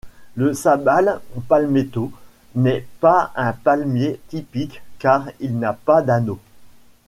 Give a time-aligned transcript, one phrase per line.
[0.33, 2.11] Le Sabal palmetto
[2.55, 6.39] n'est pas un palmier typique car il n'a pas d'anneaux.